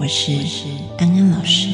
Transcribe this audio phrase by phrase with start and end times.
[0.00, 0.32] 我是
[0.96, 1.68] 安安老师。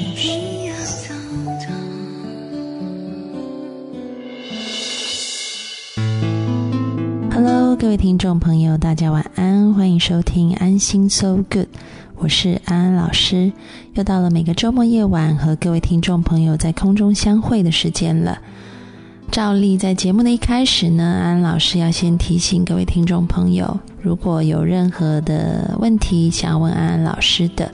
[7.30, 11.68] Hello，各位听众朋友，大家晚安，欢迎收听安心 So Good，
[12.16, 13.52] 我是安安老师。
[13.92, 18.38] 又到了每个周末夜晚和各位听众朋友在空中相会的时间了。
[19.30, 27.70] 照例在节目的一开始呢，安安老师要先提醒各位听众朋友，如果有任何的问题想要问安安老师的，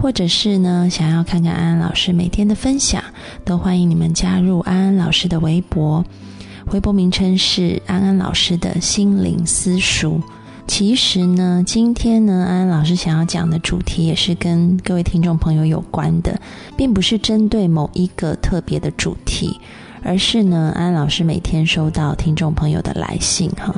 [0.00, 3.02] 或者是呢想要看看安安老师每天的分享，
[3.44, 6.04] 都欢迎你们加入安安老师的微博。
[6.72, 10.20] 微博名称是安安老师的心灵私塾。
[10.66, 16.38] 其实呢，今天呢，安安老师想要讲的主题也是跟各位听众朋友有关的，
[16.76, 19.58] 并不是针对某一个特别的主题，
[20.02, 23.74] 而是呢，安安老师每天收到听众朋友的来信哈，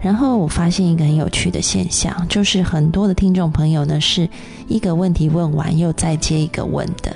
[0.00, 4.28] 然后我发现一个很有趣的现象，就是很多的听众朋友呢，是
[4.68, 7.14] 一个问题问完又再接一个问的，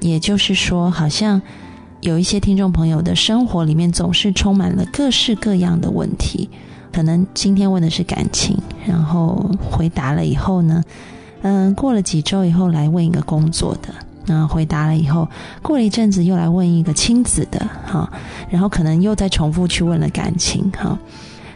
[0.00, 1.40] 也就是说，好像。
[2.00, 6.48] 有一些听众朋友的生活里面总是充满了各式各样的问题，
[6.92, 10.80] 可能今天问的是感情，然后回答了以后呢，
[11.42, 13.92] 嗯，过了几周以后来问一个工作的，
[14.26, 15.28] 那回答了以后，
[15.60, 18.08] 过了一阵子又来问一个亲子的，哈，
[18.48, 20.96] 然后可能又再重复去问了感情，哈，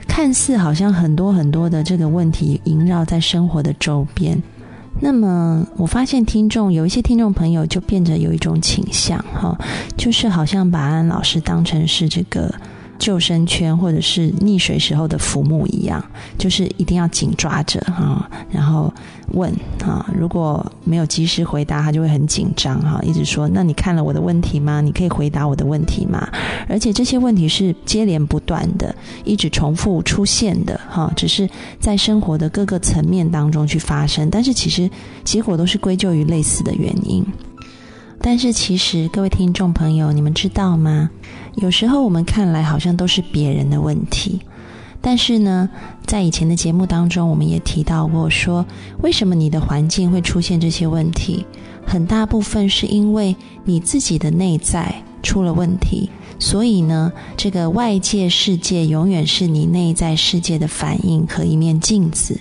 [0.07, 4.41] 看似好像很多很多的这个问题萦绕在生活的周边。
[5.01, 9.59] 那么，我发现听众有一些听众朋友就变得有一种倾向，哈，
[9.97, 12.55] 就是好像把安老师当成是这个。
[13.03, 16.01] 救生圈或者是溺水时候的浮木一样，
[16.39, 18.95] 就是一定要紧抓着哈，然后
[19.33, 19.53] 问
[19.85, 24.81] 哈，如果没有及时回答，他就会很紧张哈，一直说：“那你看了我的问题吗？
[24.81, 26.29] 你可以回答我的问题吗？”
[26.71, 34.89] 而且这些问题是接连不断的，一直重复出现的哈，只是在生活的各个层面当中去发生，但是其实
[35.25, 37.27] 结果都是归咎于类似的原因。
[38.25, 41.11] 但是其实，各位听众朋友，你们知道吗？
[41.57, 44.41] 有时候我们看来好像都是别人的问题，
[45.01, 45.69] 但是呢，
[46.07, 48.65] 在以前的节目当中，我们也提到过，说
[49.03, 51.45] 为什么你的环境会出现这些问题，
[51.85, 53.35] 很大部分是因为
[53.65, 54.95] 你自己的内在
[55.25, 56.09] 出了问题，
[56.39, 62.41] 所以呢，这个外界世界永远是你内在世界的反应和一面镜子。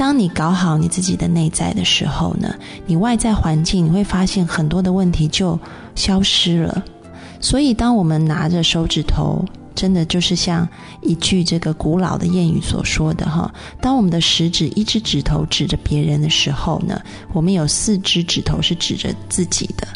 [0.00, 2.54] 当你搞好你自己的内在的时候呢，
[2.86, 5.60] 你外在环境你会发现很多的问题就
[5.94, 6.82] 消失了。
[7.38, 9.44] 所以，当我们拿着手指头，
[9.74, 10.66] 真的就是像
[11.02, 16.98] 一句这个古老的谚语所说的哈，当我们的食指一只指头指着别人的时候呢，
[17.34, 19.86] 我们有四只指头是指着自己的。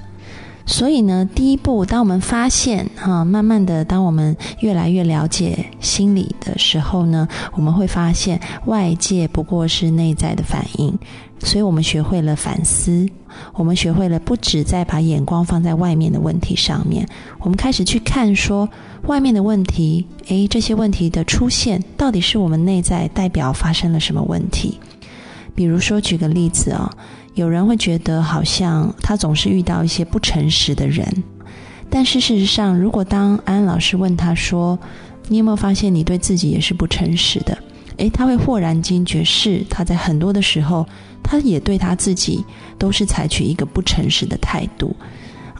[0.66, 10.98] 所以呢，第一步，当我们发现哈，慢慢的，当我们越来越了解心理的时候呢，我们会发现外界不过是内在的反应。
[11.40, 13.06] 所以我们学会了反思，
[13.52, 17.06] 我们学会了不止在把眼光放在外面的问题上面，
[17.40, 18.66] 我们开始去看说
[19.02, 24.80] 外面的问题，诶，这些问题的出现到底是我们内在代表发生了什么问题？
[25.54, 26.90] 比如说，举个例子啊。
[27.34, 31.04] 有人会觉得好像他总是遇到一些不诚实的人，
[31.90, 34.78] 但是事实上，如果当安安老师问他说
[35.26, 37.58] ：“你有没有发现你对自己也是不诚实的？”
[37.98, 40.86] 诶，他会豁然惊觉，是他在很多的时候，
[41.24, 42.44] 他也对他自己
[42.78, 44.94] 都是采取一个不诚实的态度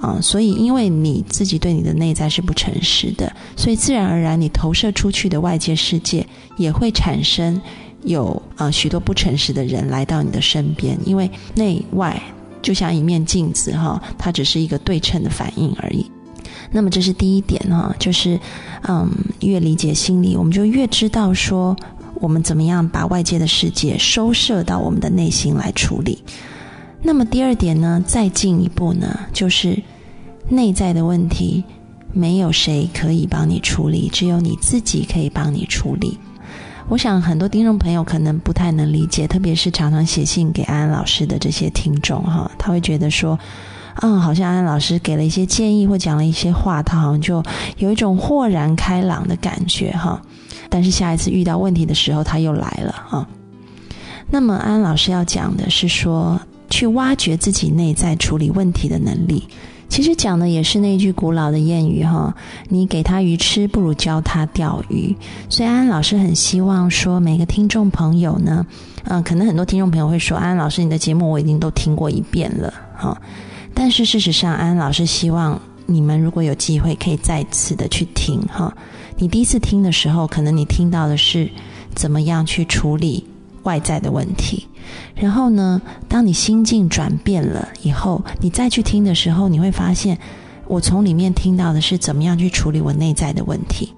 [0.01, 0.21] 啊。
[0.23, 6.25] 所以，因为你自己对你的内在是不诚实的，所以自然而然你投射出去的外界世界
[6.57, 7.61] 也会产生。
[8.05, 12.23] 有啊，许多不诚实的人来到你的身边，因为内外
[12.63, 16.11] 就像一面镜子哈，它只是一个对称的反应而已。
[16.71, 18.39] 那么这是第一点哈，就是
[18.89, 19.11] 嗯，
[19.41, 21.77] 越理解心理，我们就越知道说
[22.15, 26.19] 我们怎么样把外界的世界收摄到我们的内心来处理。
[27.03, 29.83] 那么第二点呢，再进一步呢，就是
[30.49, 31.65] 内在的问题，
[32.13, 36.19] 没有谁可以帮你处理，只有你自己可以帮你处理。
[36.89, 43.39] 我想很多听众朋友可能不太能理解，特别是常常写信给安安老师的这些听众哈，他会觉得说，
[44.03, 47.43] 嗯，好像安安老师给了一些建议或讲了一些话，他好像就
[47.79, 50.21] 有一种豁然开朗的感觉哈。
[50.69, 53.27] 但是下一次遇到问题的时候，他又来了哈。
[54.31, 56.39] 那么安安老师要讲的是说，
[56.69, 59.49] 去挖掘自己内在处理问题的能力。
[59.95, 62.35] 其实讲的也是那句古老的谚语哈，
[62.69, 65.15] 你给他鱼吃，不如教他钓鱼。
[65.49, 68.67] 所以安安老师很希望说，每个听众朋友呢，
[69.05, 73.17] 嗯，可能很多听众朋友会说，安安老师你的节目我已经都听过一遍了哈。
[73.73, 75.57] 但是事实上，安安老师希望
[75.87, 78.77] 你们如果有机会可以再次的去听哈。
[79.17, 81.49] 你第一次听的时候，可能你听到的是
[81.95, 83.25] 怎么样去处理
[83.65, 84.67] 外在的问题。
[85.15, 90.19] 然后呢，当你心境转变了以后，你再去听的时候，你会发现，
[90.67, 93.93] 我从里面听到的是怎么样去处理我内在的问题。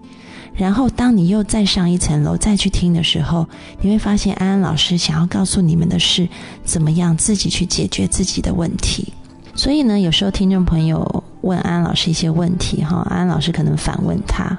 [0.55, 3.47] 然后，当你又再上一层楼再去听的时候，
[3.83, 6.27] 你会发现安安老师想要告诉你们的是，
[6.65, 9.12] 怎么样自己去解决自己的问题。
[9.55, 14.59] 所以呢，有时候听众朋友问安安老师一些问题，哈，安安老师可能反问他。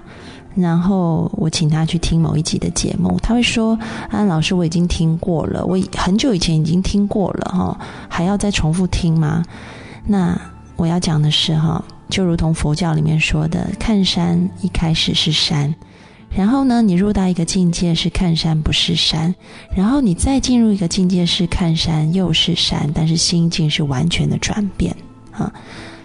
[0.58, 3.78] 然后我请他去听某一集的节目，他会说
[4.10, 9.44] ：“安老师，我已经听过了，我很久以前已经听过了，哈，还要再重复听吗？”
[10.08, 10.36] 那
[10.76, 15.76] 我要讲的是，哈，就如同佛教里面说的，看山一开始是山，
[16.30, 19.36] 然后呢，你入到一个境界是看山不是山，
[19.76, 24.96] 然后你再进入一个境界是看山又是山，但是心境是完全的转变，
[25.32, 25.54] 啊。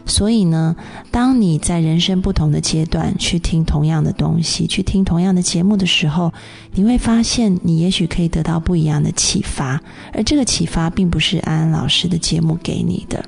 [0.04, 0.76] 所以呢，
[1.10, 6.32] 当你在人生不同的阶段去听同样的东西，去听同样的节目的时候，
[6.74, 9.80] 你会发现，你也许可以得到不一样的启发，
[10.12, 13.24] 而这个启发并不是安安老师的节目给你的。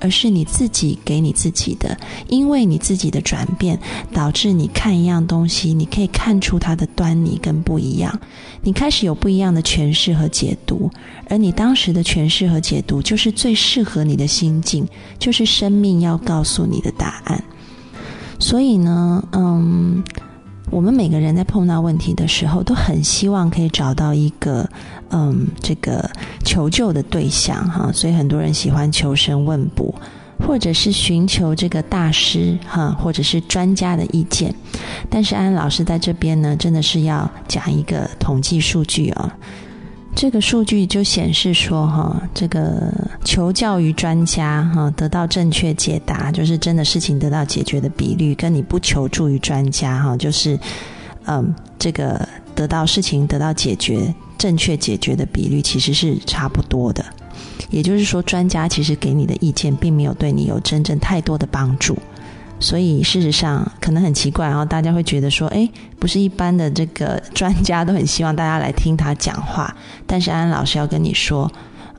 [0.00, 1.96] 而是你自己给你自己的，
[2.28, 3.78] 因为你自己的转变，
[4.12, 8.20] 导致你看一样东西，你可以看出它的端倪跟不一样，
[8.62, 10.90] 你开始有不一样的诠释和解读，
[11.28, 14.86] 而你当时的诠释和解读，就是最适合你的心境，
[15.18, 17.42] 就是生命要告诉你的答案。
[18.38, 20.02] 所以呢，嗯。
[20.70, 24.68] 我们每个人在碰到问题的时候，都很希望可以找到一个
[25.10, 26.10] 嗯，这个
[26.44, 27.90] 求救的对象哈。
[27.92, 29.94] 所以很多人喜欢求神问卜，
[30.46, 34.54] 或者是寻求这个大师哈，或者是专家的意见。
[35.08, 39.36] 但是安安老师在这边呢，真的是要讲一个统计数据啊。
[40.16, 42.90] 这个数据就显示说，哈，这个
[43.22, 50.58] 求教于专家，哈，得到正确解答，就是真的事情得到解决的比率，跟你不求助于专家，哈，就是，
[51.26, 57.04] 嗯，这个得到事情得到解决、正确解决的比率其实是差不多的。
[57.68, 61.94] 也就是说，专家其实给你的意见，并没有对你有真正太多的帮助。
[62.58, 65.68] 所以事实上可能很奇怪，然后大家会觉得说，哎，
[65.98, 69.76] 不是一般的这个专家都很希望大家来听他讲话，
[70.06, 71.50] 但是安安老师要跟你说，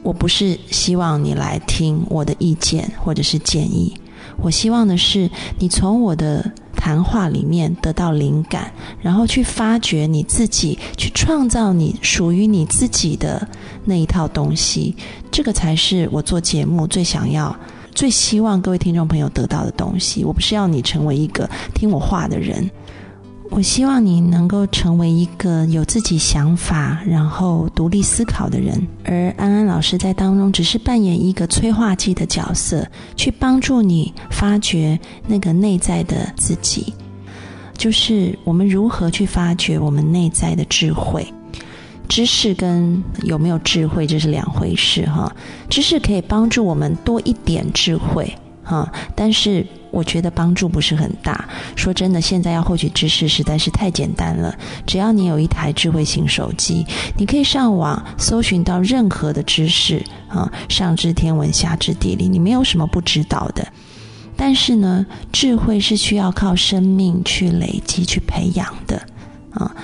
[0.02, 3.94] 我不是希望你来听我的意见或者是建议，
[4.38, 8.72] 我希望的是你从我的谈话里面得到灵感，
[9.02, 13.48] 然后去发掘你自己，去创造你属于你自己的
[13.86, 14.96] 那一套东西，
[15.30, 17.56] 这个才是我做节目最想要。
[17.98, 22.70] 最希望各位听众朋友得到的东西，我不是要你成为一个听我话的人，
[23.50, 28.80] 我希望你能够成为一个有自己想法，然后独立思考的人。
[29.04, 36.94] 而安安老师在当中只是扮演一个催化剂的角色，去帮助你发掘那个内在的自己，
[37.76, 41.26] 就是我们如何去发掘我们内在的智慧。
[42.08, 45.32] 知识跟有没有智慧这是两回事哈。
[45.70, 48.34] 知识可以帮助我们多一点智慧
[48.64, 51.48] 哈，但是我觉得帮助不是很大。
[51.76, 54.54] 说真的，现在要获取知识实在是太简单了，
[54.86, 56.86] 只要你有一台智慧型手机，
[57.18, 63.66] 你可以上网搜寻到任何的知识啊，上知天文下知地理，你没有什么不知道的。
[64.36, 69.02] 但是呢，智慧是需要靠生命去累积、去培养的
[69.52, 69.76] 啊，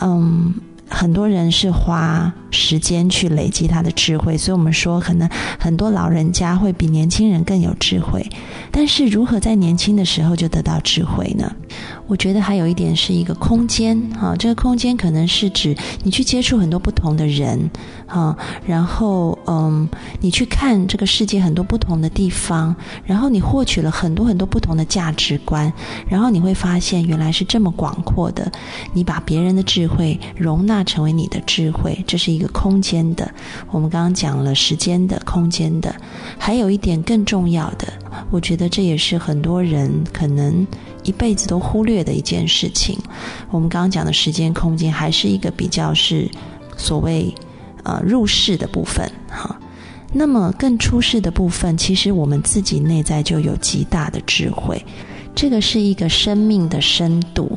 [0.00, 0.54] 嗯。
[0.92, 8.24] 很多人是花时间去累积他的智慧，所以我们说，可能很多老人家会比年轻人更有智慧。
[8.70, 11.50] 但是，如何在年轻的时候就得到智慧呢？
[12.06, 17.70] 我觉得还有一点是一个空间啊，这个空间可能是指你去接触很多不同的人
[18.06, 19.88] 啊，然后嗯，
[20.20, 25.72] 你去看这个世界很多不同的地方，然后你获取了很多很多不同的价值观，
[26.06, 28.50] 然后你会发现原来是这么广阔的。
[28.92, 33.32] 你把别人的智慧容纳成为你的智慧，这是一个空间的。
[33.70, 35.94] 我们刚刚讲了时间的、空间的，
[36.38, 37.92] 还有一点更重要的，
[38.30, 40.66] 我觉得这也是很多人可能。
[41.04, 42.96] 一辈子都忽略的一件事情，
[43.50, 46.30] 我们刚刚讲的时间空间还是一个比较是
[46.76, 47.34] 所谓
[47.82, 49.58] 呃入世的部分哈。
[50.12, 54.80] 那么更出世的部分，其实我们自己内在就有极大的智慧。
[55.34, 57.50] 这个是一个生命的深度。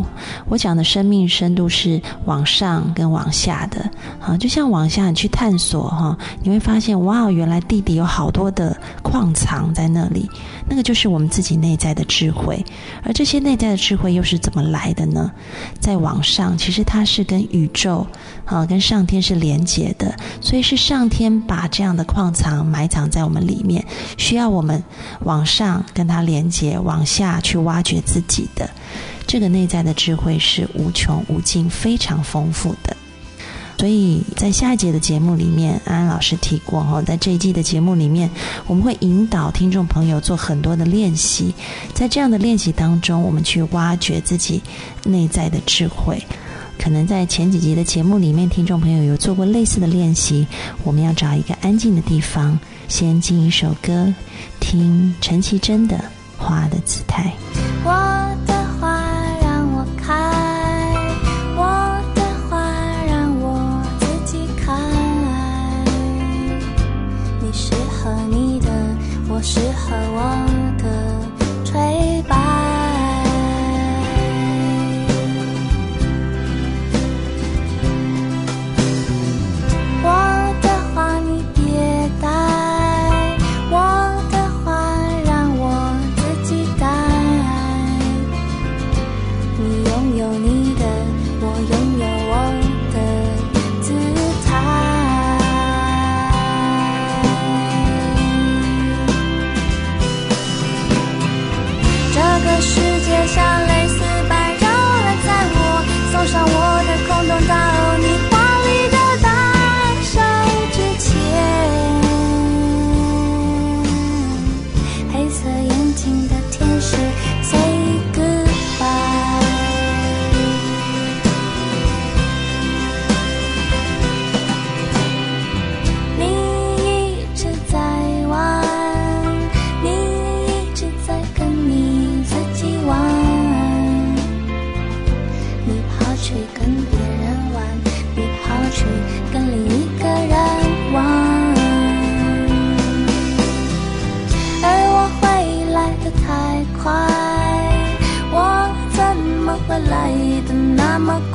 [0.47, 3.89] 我讲的生命深度是往上跟往下的，
[4.19, 10.29] 啊，就像往下你去探索哈，你会发现哇，原来地底有好多的矿藏在那里，
[10.67, 12.63] 那个就是我们自己内在的智慧。
[13.03, 15.31] 而这些内在的智慧又是怎么来的呢？
[15.79, 18.07] 在往上，其实它是跟宇宙
[18.45, 23.85] 啊，跟上天是连接的，所以是上天把这样的矿藏埋藏在我们里面，
[24.17, 24.83] 需要我们
[25.21, 27.81] 往上跟它连接，往下去挖。
[27.85, 28.67] 掘自己的
[29.27, 32.97] 这个内在的智慧是无穷无尽、非常丰富的。
[33.77, 38.27] 所以在下一节的节目里面，安安老师提过哈，在这一季的节目里面，
[38.65, 41.53] 我们会引导听众朋友做很多的练习，
[41.93, 44.59] 在这样的练习当中，我们去挖掘自己
[45.03, 46.19] 内在的智慧。
[46.79, 50.47] 可能在前几集的节目里面，听众朋友有做过类似的练习。
[50.83, 52.57] 我们要找一个安静的地方，
[52.87, 54.11] 先进一首歌，
[54.59, 56.03] 听陈绮贞的。
[56.37, 57.44] 花的姿态。
[57.85, 58.14] 我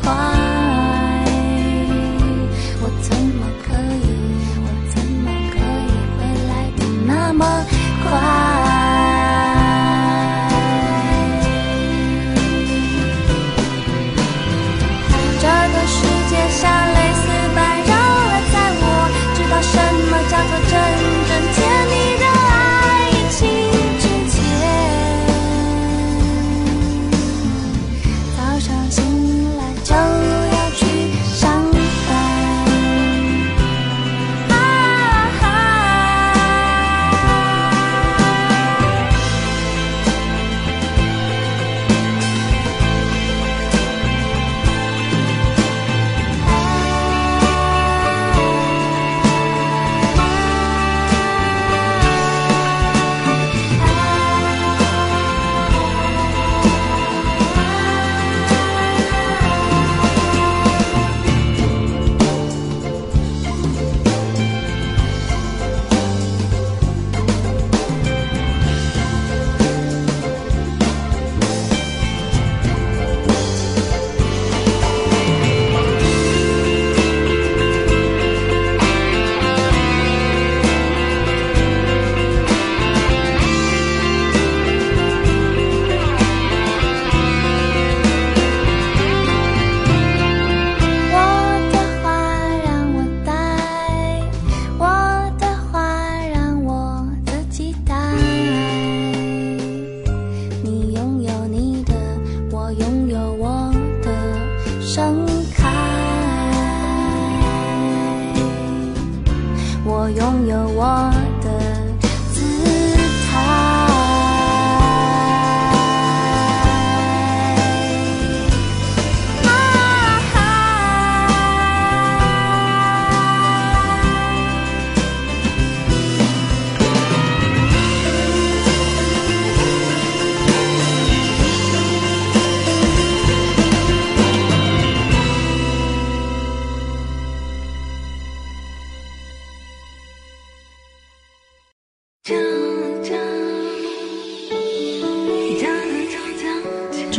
[0.03, 0.20] 狂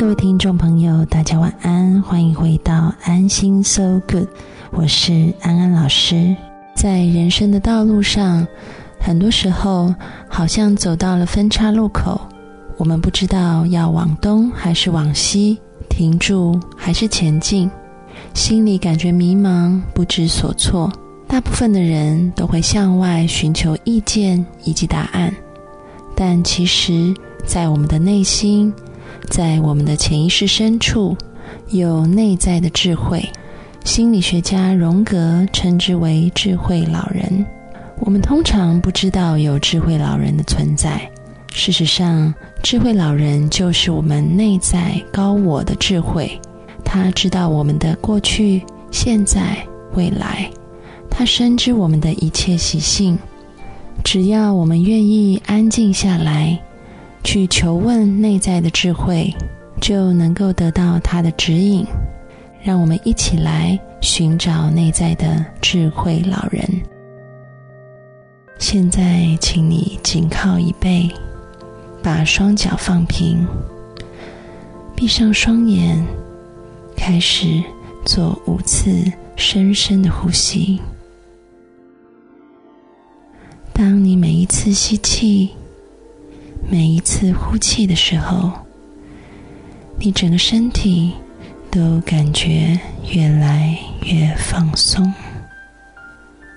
[0.00, 4.28] 各位听众朋友，大家晚安，欢迎回到安心 So Good，
[4.70, 6.34] 我是安安老师。
[6.74, 8.46] 在人生的道路上，
[8.98, 9.94] 很多时候
[10.26, 12.18] 好像走到了分叉路口，
[12.78, 15.60] 我们不知道要往东还是往西。
[15.90, 17.70] 停住还是前进，
[18.32, 20.90] 心里感觉迷茫不知所措。
[21.28, 25.30] 大部分的人都会向外寻求意见以及答案，
[26.16, 27.14] 但其实，
[27.44, 28.72] 在我们的内心，
[29.28, 31.16] 在我们的潜意识深处，
[31.70, 33.28] 有内在的智慧。
[33.84, 37.44] 心理学家荣格称之为“智慧老人”。
[38.00, 41.00] 我们通常不知道有智慧老人的存在。
[41.52, 46.40] 事实上，智慧老人就是我们内在高我的智慧，
[46.84, 49.56] 他知道我们的过去、现在、
[49.94, 50.48] 未来，
[51.10, 53.18] 他深知我们的一切习性。
[54.04, 56.58] 只要我们愿意安静下来，
[57.22, 59.32] 去求问内在的智慧，
[59.80, 61.86] 就能够得到他的指引。
[62.62, 66.62] 让我们一起来寻找内在的智慧老人。
[68.58, 71.08] 现在，请你紧靠椅背。
[72.02, 73.46] 把双脚放平，
[74.96, 76.02] 闭上双眼，
[76.96, 77.62] 开始
[78.06, 78.90] 做五次
[79.36, 80.80] 深深的呼吸。
[83.74, 85.50] 当你每一次吸气、
[86.68, 88.52] 每一次呼气的时候，
[89.98, 91.12] 你整个身体
[91.70, 92.78] 都感觉
[93.12, 95.12] 越来越放松。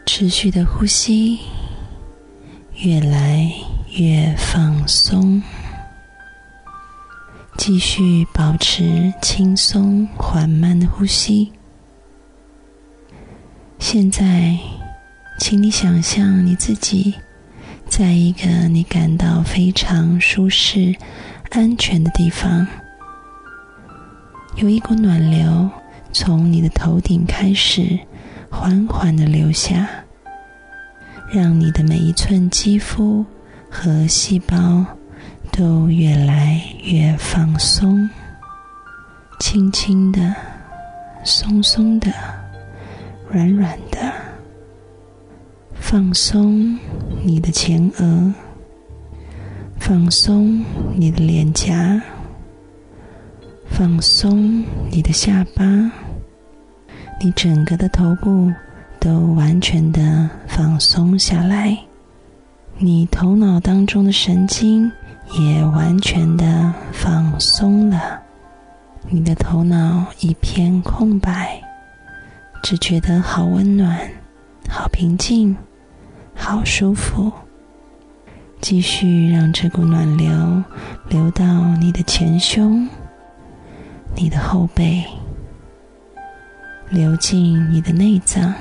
[0.06, 1.39] 持续的呼吸，
[2.78, 3.52] 越来。
[3.96, 5.39] 越放松，
[7.60, 11.52] 继续保持轻松缓慢的呼吸。
[13.78, 14.58] 现在，
[15.38, 17.13] 请你想象你自己
[17.96, 20.96] 在一个你感到非常舒适、
[21.52, 22.66] 安全的地方，
[24.56, 25.70] 有一股暖流
[26.12, 28.00] 从你的头顶开始
[28.50, 29.88] 缓缓的流下，
[31.32, 33.24] 让你的每一寸肌肤。
[33.70, 34.84] 和细胞
[35.52, 38.10] 都越来越放松，
[39.40, 40.36] 轻轻的、
[41.24, 42.12] 松松的、
[43.30, 44.14] 软软的，
[45.76, 46.78] 放松
[47.26, 48.34] 你的前额，
[49.80, 50.62] 放松
[50.94, 52.02] 你的脸颊，
[53.70, 55.64] 放松你的下巴，
[57.22, 58.52] 你整个的头部
[59.00, 61.78] 都完全的放松下来。
[62.78, 64.92] 你头脑当中的神经
[65.40, 68.22] 也完全的放松了，
[69.08, 71.62] 你的头脑一片空白，
[72.62, 73.98] 只觉得好温暖、
[74.68, 75.56] 好平静、
[76.36, 77.32] 好舒服。
[78.62, 80.63] 继续让这股暖流
[81.10, 81.43] 流到
[81.78, 82.88] 你的前胸、
[84.15, 85.04] 你的后背，
[86.89, 88.54] 流进你的内脏，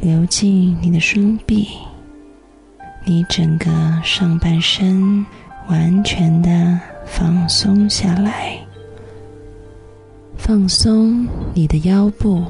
[0.00, 1.66] 流进你的双臂。
[3.04, 3.68] 你整个
[4.04, 5.26] 上半身
[5.68, 8.58] 完全的放松下来，
[10.36, 12.44] 放松你的腰部，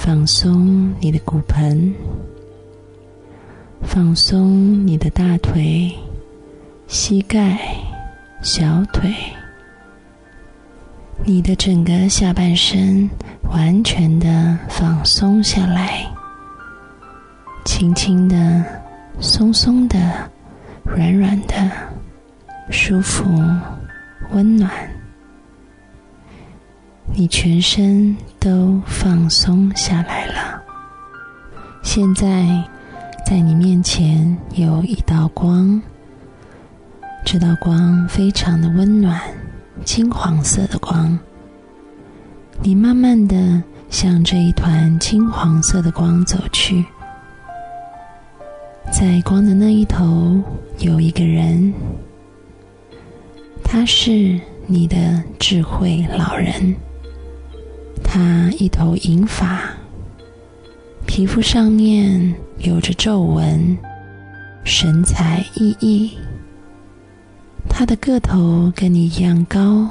[0.00, 1.92] 放松你的骨盆，
[3.82, 5.92] 放松你的大腿、
[6.86, 7.58] 膝盖、
[8.40, 9.12] 小腿，
[11.24, 13.10] 你的整个下半身
[13.50, 16.06] 完全的放松下来。
[17.64, 18.64] 轻轻的、
[19.18, 19.98] 松松的、
[20.84, 21.70] 软软的、
[22.70, 23.24] 舒服、
[24.30, 24.70] 温暖，
[27.14, 30.62] 你全身都放松下来了。
[31.82, 32.46] 现在，
[33.26, 35.80] 在你面前有一道光，
[37.24, 39.20] 这道光非常的温暖，
[39.84, 41.18] 金黄色的光。
[42.62, 46.84] 你慢慢的向这一团金黄色的光走去。
[48.92, 50.40] 在光的那一头
[50.78, 51.72] 有一个人，
[53.64, 56.74] 他是你的智慧老人。
[58.10, 59.68] 他一头银发，
[61.06, 63.76] 皮肤上面有着皱纹，
[64.64, 66.10] 神采奕奕。
[67.68, 69.86] 他的个头跟你一样高。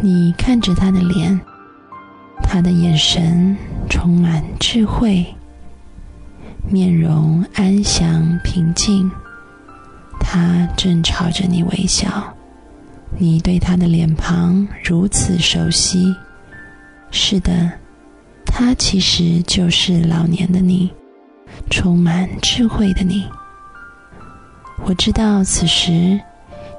[0.00, 1.38] 你看着他的脸，
[2.44, 3.56] 他的眼神
[3.90, 5.26] 充满智慧，
[6.70, 9.10] 面容安详平静。
[10.20, 12.32] 他正朝着你微笑，
[13.18, 16.14] 你对他的脸庞如此熟悉。
[17.14, 17.70] 是的，
[18.46, 20.90] 他其实就是老年的你，
[21.70, 23.26] 充满智慧的你。
[24.84, 26.18] 我知道此时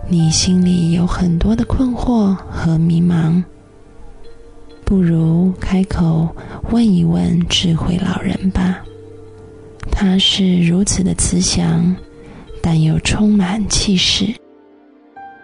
[0.10, 3.44] 你心里有很多的困惑和迷茫，
[4.84, 6.36] 不如开口
[6.72, 8.82] 问一问智慧老人吧。
[9.92, 11.96] 他是如此的慈祥，
[12.60, 14.26] 但又充满气势。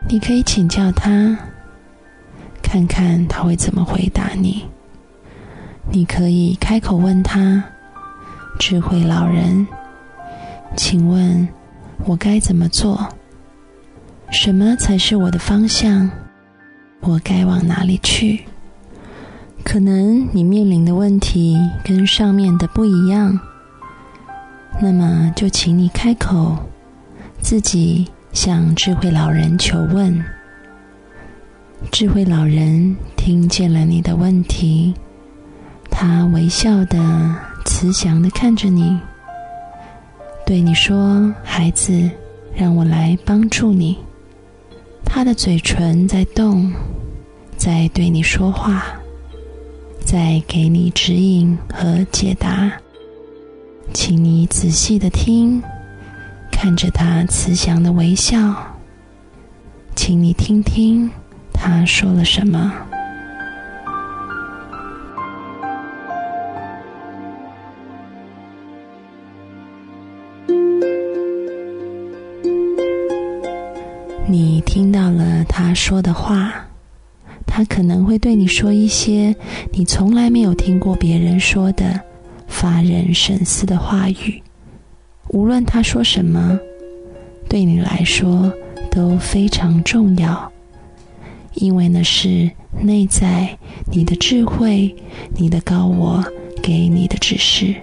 [0.10, 1.38] 你可以请教他，
[2.64, 4.66] 看看他会怎么回答你。
[5.92, 7.64] 你可以开口问他
[8.60, 9.68] ：“智慧老人，
[10.76, 11.48] 请问。”
[12.06, 13.08] 我该怎么做？
[14.32, 16.10] 什么才是我的方向？
[17.02, 18.40] 我该往哪里去？
[19.66, 23.38] 可能你面临的问题跟上面的不一样，
[24.82, 26.58] 那么就请你开口，
[27.42, 30.24] 自己向智慧老人求问。
[31.92, 34.94] 智慧老人听见了你的问题，
[36.02, 36.98] 他微笑的、
[37.66, 38.98] 慈祥的看着你。
[40.46, 42.10] 对你说：“孩子，
[42.56, 43.98] 让我来帮助你。”
[45.04, 46.72] 他的嘴唇在动，
[47.58, 48.86] 在对你说话，
[50.06, 52.72] 在给你指引和解答。
[53.94, 55.62] 请你仔细的听，
[56.50, 58.56] 看着他慈祥的微笑。
[59.98, 61.12] 请你听听
[61.52, 62.72] 他说了什么。
[75.70, 76.52] 他说的话，
[77.46, 79.36] 他可能会对你说一些
[79.72, 82.02] 你从来没有听过别人说的、
[82.48, 84.42] 发人深思的话语。
[85.28, 86.60] 无论他说什么，
[87.48, 88.52] 对你来说
[88.90, 90.52] 都非常重要，
[91.54, 92.50] 因为那是
[92.82, 93.56] 内在
[93.92, 94.96] 你的智慧、
[95.36, 96.24] 你的高我
[96.64, 97.76] 给你的指示。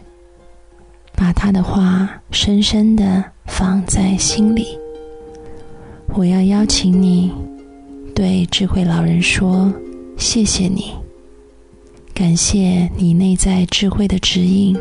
[1.14, 4.76] 把他的话深深的放在心里。
[6.14, 7.30] 我要邀请你
[8.16, 9.70] 对智慧老人说
[10.16, 10.90] ：“谢谢你，
[12.14, 14.74] 感谢你内在智慧的指引。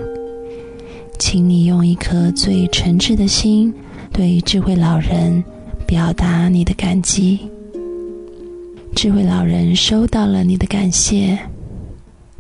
[1.20, 3.74] 请你用一颗最诚挚的心
[4.14, 5.44] 对智慧老人
[5.86, 7.38] 表达你的感激。”
[8.96, 11.38] 智慧老人收到了你的感谢，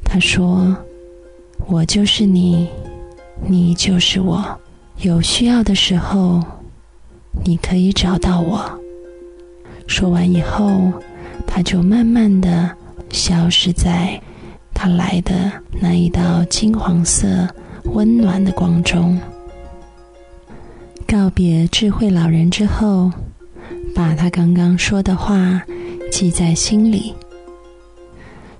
[0.05, 0.73] 他说
[1.67, 2.69] ：“我就是你，
[3.45, 4.41] 你就是我。
[5.01, 6.41] 有需要的时候，
[7.43, 8.63] 你可以找到我。”
[9.87, 10.91] 说完以后，
[11.47, 12.69] 他就慢慢的
[13.11, 14.19] 消失在
[14.73, 17.47] 他来的那一道金黄色、
[17.85, 19.17] 温暖的光中。
[21.07, 23.11] 告别智慧老人之后，
[23.93, 25.61] 把他刚刚说的话
[26.11, 27.13] 记在心里，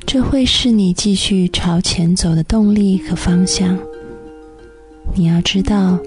[0.06, 3.78] 这会是你继续朝前走的动力和方向。
[5.16, 6.00] 你要知道，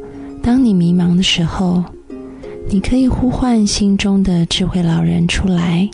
[0.43, 1.85] 当你迷茫的时候。
[2.71, 5.89] 你可以呼唤心中的智慧老人出来，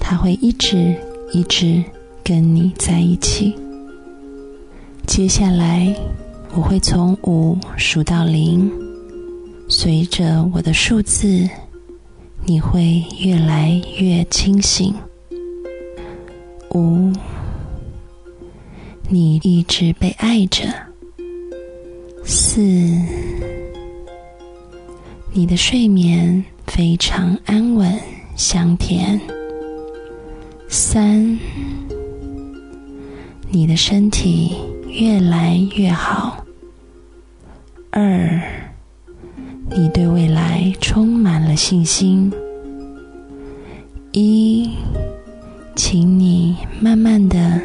[0.00, 0.96] 他会一直
[1.30, 1.84] 一直
[2.24, 3.54] 跟你在一起。
[5.06, 5.94] 接下来，
[6.54, 8.70] 我会从五数到零，
[9.68, 11.46] 随着我的数字，
[12.46, 14.94] 你会越来越清醒。
[16.74, 17.12] 五，
[19.08, 20.64] 你一直被爱着。
[22.24, 22.60] 四。
[25.32, 27.98] 你的睡眠非常安稳
[28.34, 29.20] 香甜。
[30.68, 31.38] 三，
[33.48, 34.56] 你的身体
[34.88, 36.44] 越来越好。
[37.90, 38.42] 二，
[39.70, 42.32] 你对未来充满了信心。
[44.12, 44.70] 一，
[45.76, 47.60] 请你慢慢的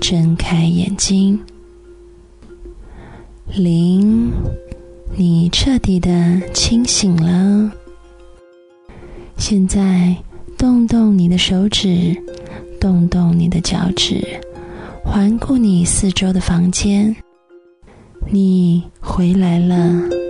[0.00, 1.38] 睁开眼睛。
[3.54, 4.32] 零。
[5.14, 7.70] 你彻底的清醒了。
[9.36, 10.16] 现在，
[10.58, 12.16] 动动你的手指，
[12.80, 14.22] 动动你的脚趾，
[15.04, 17.14] 环顾你四周的房间。
[18.30, 20.25] 你回来了。